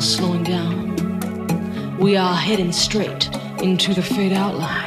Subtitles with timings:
[0.00, 1.96] slowing down.
[1.98, 3.28] We are heading straight
[3.62, 4.85] into the fade outline.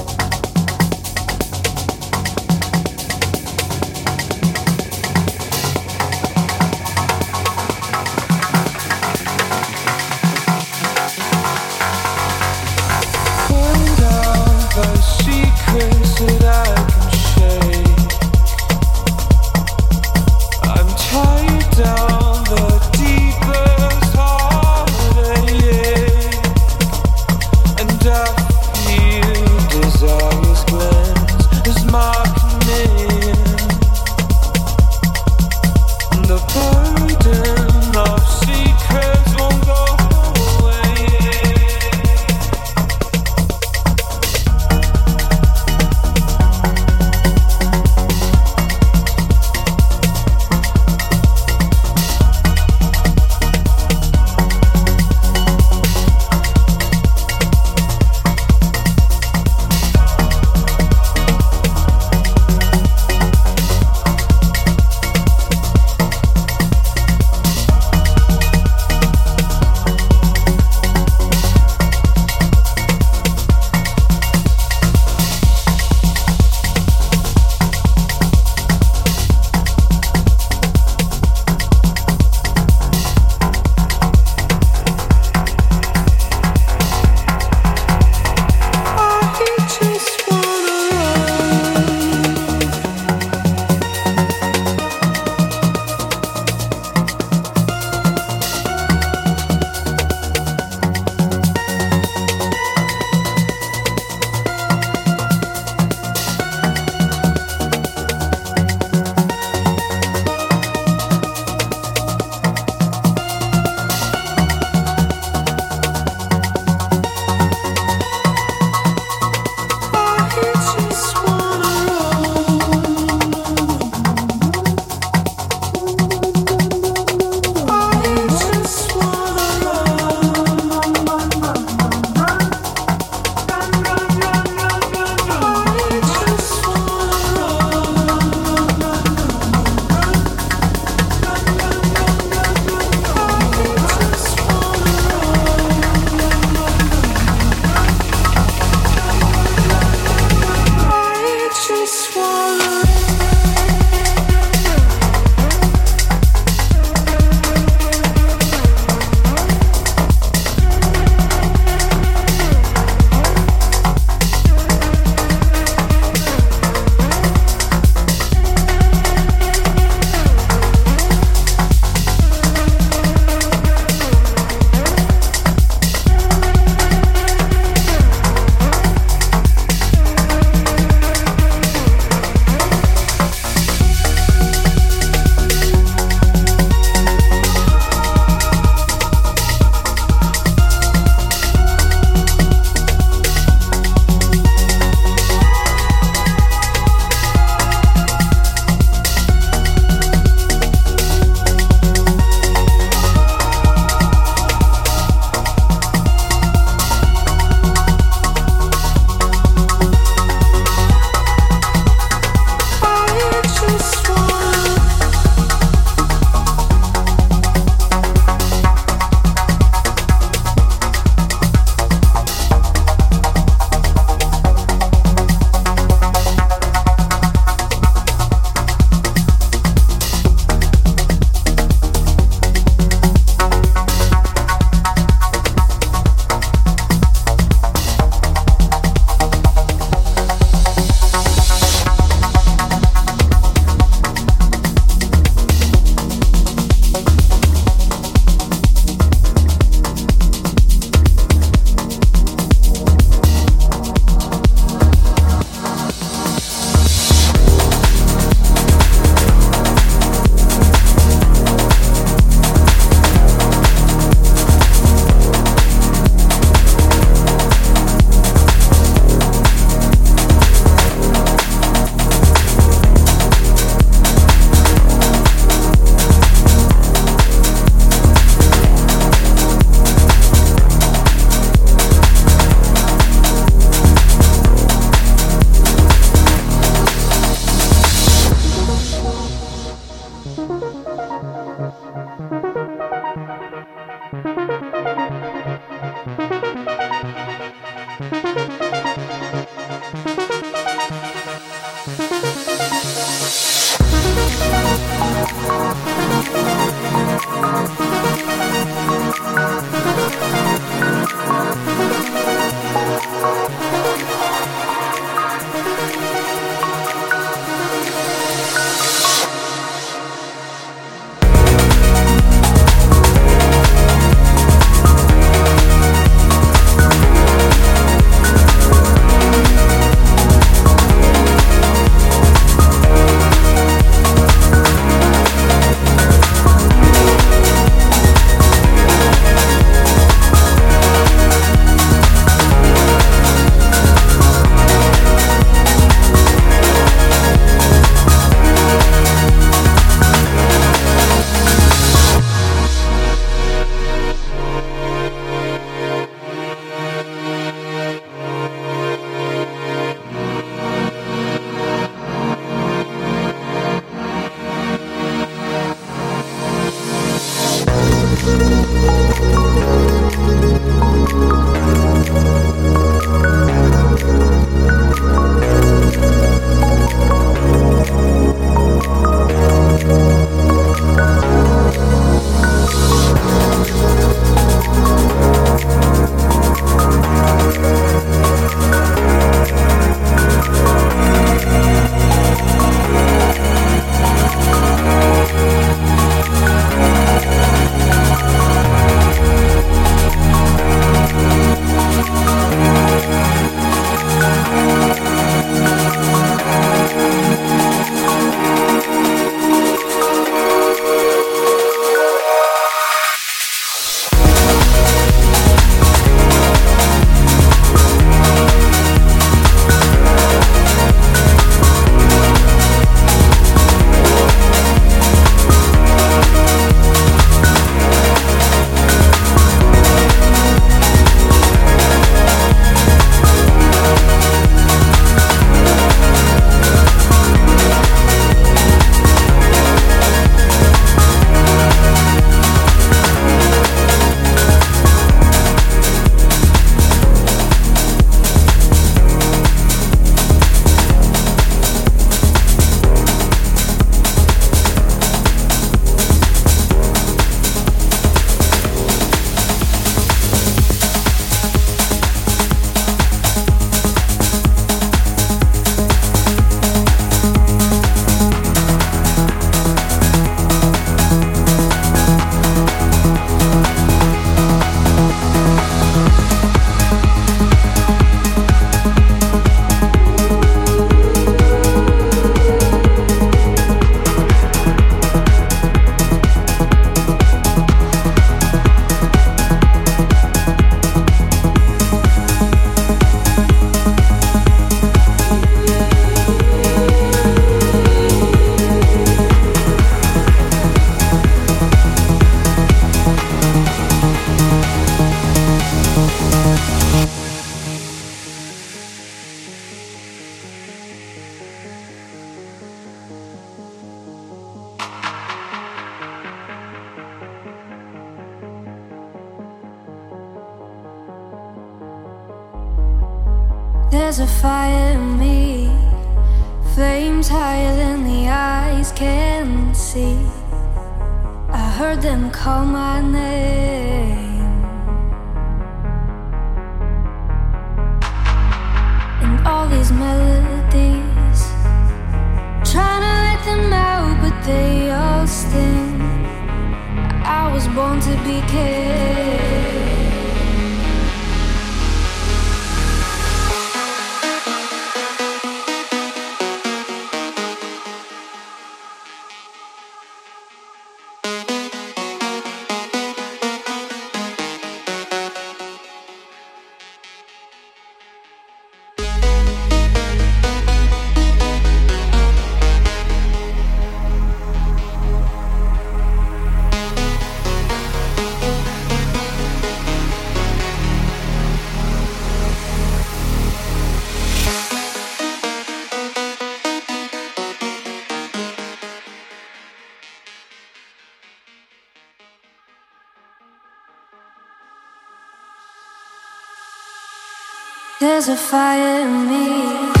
[598.23, 600.00] There's a fire in me.